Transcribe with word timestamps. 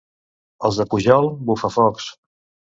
Els 0.69 0.79
de 0.81 0.87
Pujol, 0.95 1.31
bufafocs. 1.53 2.11